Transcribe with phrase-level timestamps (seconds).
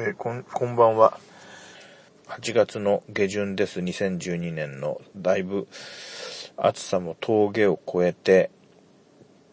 [0.00, 1.18] えーこん、こんばんは。
[2.28, 3.80] 8月の下旬です。
[3.80, 5.66] 2012年のだいぶ
[6.56, 8.52] 暑さも峠を越えて、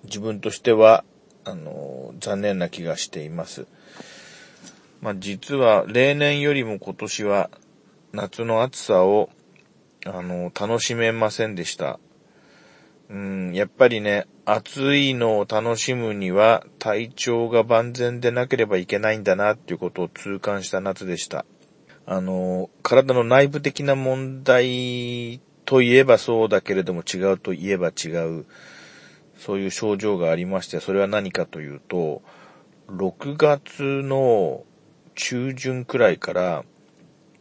[0.04, 1.04] 自分としては、
[1.46, 3.66] あのー残念な気がしています。
[5.02, 7.50] まあ、実は例年よりも今年は
[8.14, 9.32] 夏の暑さを、
[10.06, 12.00] あのー楽しめませんでした。
[13.10, 21.46] うん、やっぱりね、暑いのを楽しむには体調が万全でなければいけないんだなっていうことを痛感した夏でした。
[22.06, 28.46] あの、体の内部的な問題といえばそうだけれども違うといえば違う、
[29.36, 32.22] そういう症状がありまして、それは何かというと、
[32.90, 34.64] 6月の
[35.16, 36.64] 中旬くらいから、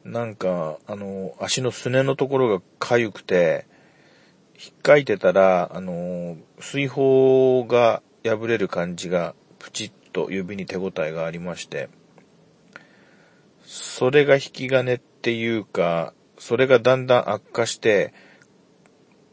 [0.04, 3.66] なんか、あの、足のすねのところが痒くて、
[4.56, 11.88] 引っかいてたら、あの、水泡が破れる感じが、プチッと指に手応えがありまして、
[13.64, 18.12] それが引き金っていうか、それがだんだん悪化して、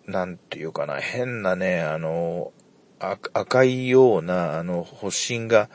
[0.08, 2.52] なんていうかな、変なね、あの、
[3.00, 5.70] あ赤いような、あの、発疹が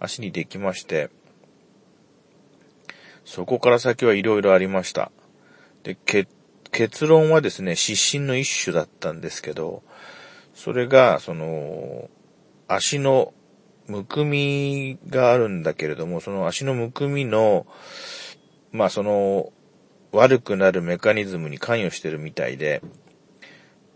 [0.00, 1.10] 足にできまして、
[3.24, 5.12] そこから先はいろいろありました。
[5.82, 6.26] で、け
[6.72, 9.82] 結論はですね、湿疹の一種だったんですけど、
[10.54, 12.08] それが、その、
[12.66, 13.32] 足の
[13.86, 17.66] むくみがあるんだけれども、その足のむくみの、
[18.72, 19.52] まあその、
[20.12, 22.82] 悪くなるメカニズムに関与してるみたいで、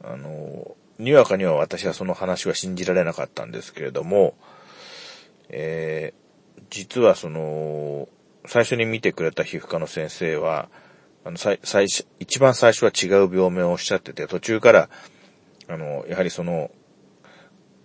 [0.02, 4.34] あの、にわかには私はその話は信じられなかったんですけれども、
[5.48, 6.22] えー
[6.72, 8.08] 実はその、
[8.46, 10.70] 最初に見てくれた皮膚科の先生は、
[11.24, 14.88] あの、最、最初、一番最初は違う病名をおっしゃってて、途中から、
[15.68, 16.70] あの、やはりその、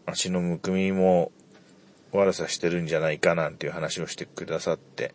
[0.06, 1.32] 足のむくみも
[2.12, 5.14] 悪さしてるんじゃないかなんていう話をしてくださって、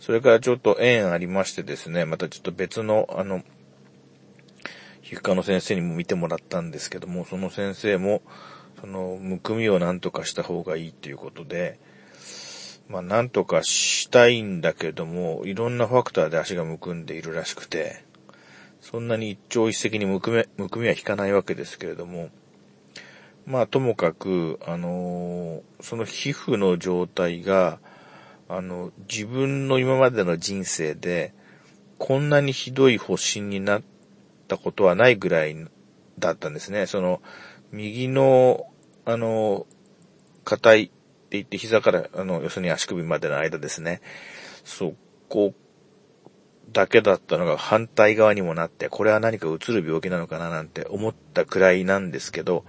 [0.00, 3.42] それからちょっと縁ありましてですね、またちょっと別の、あの、
[5.00, 8.22] 皮膚科の先生にも見てもらったんですけども、その先生も、
[8.80, 11.78] その、むくみをなんとかした方がいいっていうことで、
[12.88, 18.04] まあ、なんとかしたいんだけども、いろんなファクターで足がむくんでいるらしくて、
[18.80, 22.30] そんなに一朝一夕にむくみ、むくみは引かないわけですけれども、
[23.46, 27.80] まあ、ともかく、あのーその皮膚の状態が、
[28.48, 31.34] あの、自分の今までの人生で、
[31.98, 33.82] こんなにひどい発疹になっ
[34.46, 35.56] たことはないぐらい
[36.18, 36.86] だったんですね。
[36.86, 37.20] その、
[37.72, 38.66] 右の、
[39.04, 39.66] あの、
[40.44, 40.90] 硬い
[41.32, 44.02] って言って膝から、あの、要するに足首までの間ですね。
[44.64, 44.94] そ
[45.30, 45.54] こ
[46.70, 52.66] だけだったのが反対側にもなって、これは何かうつる病気なのかななんて思ったくらいなんですけど、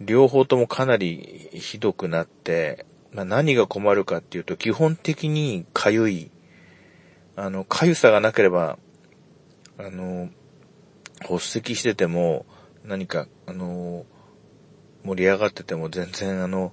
[0.00, 6.30] 両方ともかなりひどくなって、まあ、何が困るかっていうと、基本的に痒い。
[7.34, 8.78] あの、痒さがなければ、
[9.78, 10.28] あの、
[11.22, 12.46] 発石してても、
[12.84, 14.06] 何か、あの、
[15.02, 16.72] 盛り上がってても全然あの、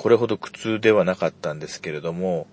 [0.00, 2.46] これほど苦痛ではなかったんですけれども、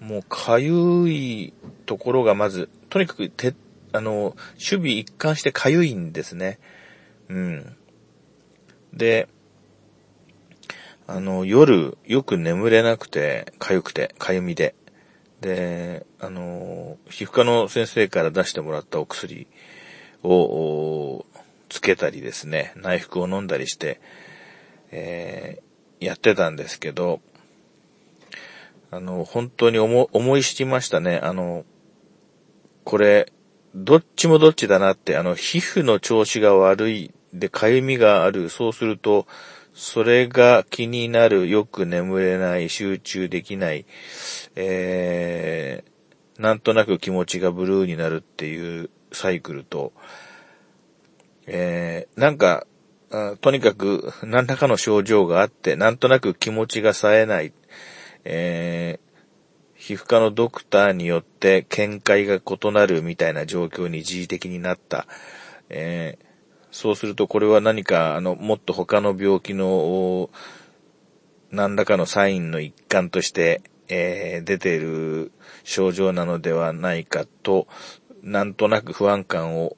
[0.00, 1.54] もう痒い
[1.86, 3.54] ところがまず、とにかくて、
[3.92, 6.58] あの、守備一貫して痒いんですね。
[7.28, 7.76] うん。
[8.92, 9.28] で、
[11.06, 14.74] あの、夜、よく眠れなくて、痒くて、痒みで。
[15.40, 19.46] で、あの、皮膚科の先生から出してもらったお薬
[20.24, 21.24] を、
[21.68, 24.00] つけたりですね、内服を飲んだりして、
[24.90, 25.71] えー
[26.04, 27.20] やってたんですけど、
[28.90, 31.18] あの、本当に思思い知りましたね。
[31.22, 31.64] あの、
[32.84, 33.32] これ、
[33.74, 39.26] どっちもどっちだなって、あの、皮膚の調子が悪い、で、痒みがある、そうすると、
[39.72, 43.86] それが気になる、よく眠れない、集中できない、
[44.56, 49.92] えー、なんとなく気持ちがブルーになるっていうサイクルと、
[51.46, 52.66] えー、なんか、
[53.40, 57.52] とにかく何らかの症状があって、なんとなく気持ちが冴えない、
[58.24, 65.06] えー、皮膚科のドクターによって見解が異なるみたいな状況に一時的になった。
[65.68, 66.32] えー
[66.72, 70.30] そうするとこれは何か、あの、もっと他の病気の
[71.50, 75.32] 何らかのサインの一環として、えー出ている
[75.64, 77.68] 症状なのではないかと、
[78.22, 79.76] なんとなく不安感を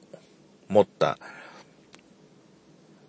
[0.69, 1.19] 持った。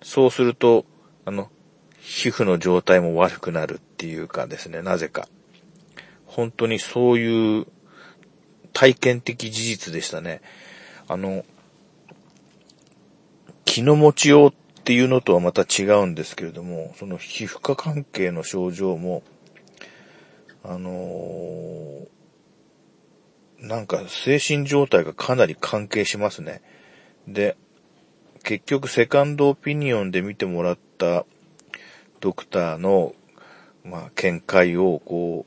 [0.06, 0.86] そうすると、
[1.24, 1.50] あの、
[1.98, 5.26] 皮膚の状態も悪くなるっていうかですね、なぜか。
[6.26, 7.66] 本当にそういう
[8.72, 10.42] 体験的事実でしたね。
[11.08, 11.44] あの、
[13.64, 14.52] 気の持ちようっ
[14.84, 19.24] ていうのとはまた違うんですけれども、その皮膚科関係の症状も、
[20.62, 22.06] あのー
[23.58, 26.62] なんか精神状態がかなり関係しますね。
[27.26, 27.56] で、
[28.46, 31.26] 結局セカンドオピニオンで見てもらった
[32.20, 33.12] ドクターの、
[33.84, 35.46] まあ、見解をこ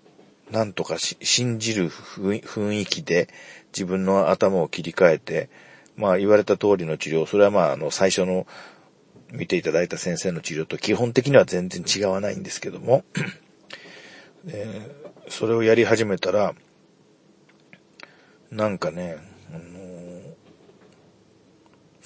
[0.52, 3.30] う、なんとか信じる雰囲気で
[3.68, 5.50] 自分の頭を切り替えて、
[5.96, 8.46] まあ言われた通りの治療、それはまああの最初の
[9.32, 13.06] 見ていただいた先生の治療と基本的には全然違わないんですけども、
[14.46, 16.54] えー、それをやり始めたら、
[18.52, 19.16] なんかね、
[19.54, 19.89] あの、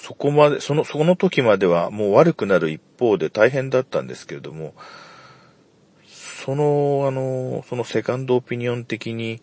[0.03, 4.73] そこまで、その、その時まではもう悪くなる一方で大変だったんですけれども、
[6.05, 9.41] その、あの、そのセカンドオピニオン的に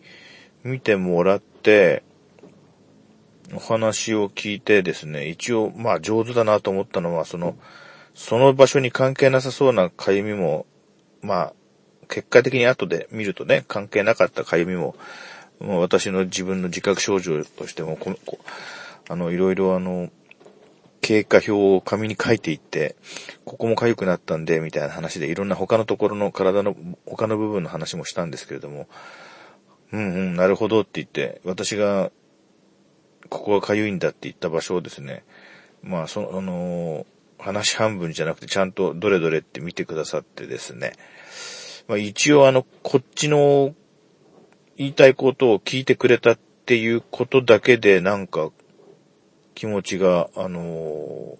[0.63, 2.03] 見てもらって、
[3.55, 7.55] お話を聞いてですね、一応、まあ上手だなと思ったのは、その、
[8.13, 10.67] その場所に関係なさそうなかゆみも、
[11.23, 11.53] まあ、
[12.07, 14.95] 結果的に後で見るとね、関係なかったかゆみも、
[15.59, 18.37] もう私の自分の自覚症状としても、ここ
[19.09, 20.11] あの、いろいろあの、
[21.11, 22.95] 経過表を紙に書いていって、
[23.43, 26.73] ここも痒くなったんで、みたいな話で、いろんな他のところの体の、
[27.05, 28.87] 他の部分の話もしたんですけれども、
[29.91, 32.11] うんうん、なるほどって言って、私が、
[33.27, 35.25] ここが痒いんだって言った場所をですね、
[35.83, 37.05] まあ、その、あの、
[37.37, 40.93] 話半分じゃなくて、ちゃんとどれどれって見てくださってですね、
[41.89, 43.75] まあ、一応あの、こっちの
[44.77, 48.49] 言いたいことを聞いてくれたっていうことだけで、なんか、
[49.55, 51.37] 気持ちが、あの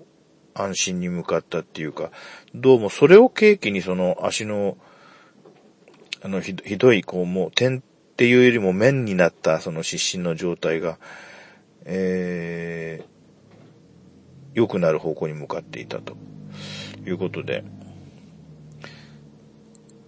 [0.54, 2.12] ー、安心に向かったっていうか、
[2.54, 4.78] どうもそれを契機にその足の、
[6.22, 7.82] あの、ひどい、こう、もう点っ
[8.16, 11.00] ていうよりも面になったその湿疹の状態が、
[11.86, 13.06] えー、
[14.54, 16.16] 良くなる方向に向かっていたと
[17.06, 17.64] いうことで、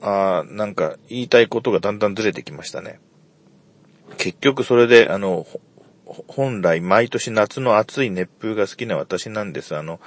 [0.01, 2.99] ああ、なんか言いたいことがだんだんずれてきましたね。
[4.17, 5.47] 結局それで、あの、
[6.05, 9.75] 本来毎年夏の暑い熱風が好きな私なんです。
[9.75, 9.99] あの、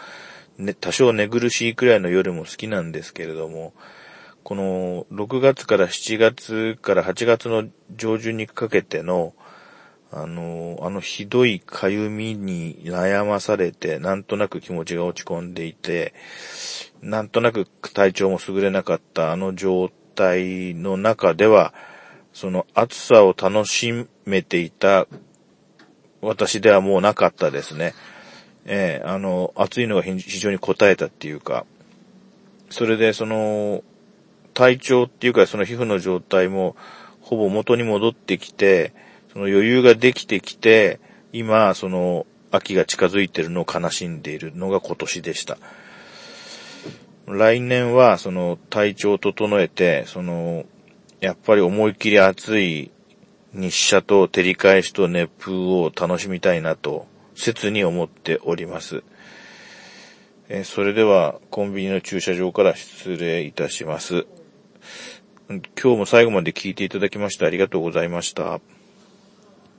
[0.58, 3.72] ね、多少寝苦しいくらいの夜も好きなんですけれども、
[4.42, 9.34] この6月から7月から8月の上旬にかけての、
[10.12, 16.14] あの、あのひどいかゆみに悩まされて、なんとなく気持ちが落ち込んでいて、
[17.02, 21.74] なんとなく体調も優れなかったあの状態の中では、
[22.32, 25.06] その暑さを楽しめていた
[26.20, 27.94] 私ではもうなかったですね。
[28.64, 31.64] ええー、あの、暑いのが非常に応えたっていうか、
[32.70, 33.82] それでその、
[34.54, 36.76] 体調っていうかその皮膚の状態も
[37.20, 38.92] ほぼ元に戻ってきて、
[39.32, 41.00] その余裕ができてきて、
[41.32, 45.58] 今、その、秋が近づいてるのを悲しんでいるのが今年でした。
[47.26, 50.64] 来年は、その、体調を整えて、その、
[51.20, 52.90] やっぱり思いっきり暑い
[53.56, 59.02] 日射と照り返しと熱風を楽しみたいなと、切に思っております。
[60.48, 64.26] えそれでは、コンビニの駐車場から失礼いたします。
[65.48, 65.60] 今
[65.94, 68.60] 日も最後まで聞いていただきましてありがとうございました。